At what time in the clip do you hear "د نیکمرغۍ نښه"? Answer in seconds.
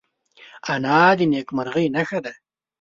1.17-2.19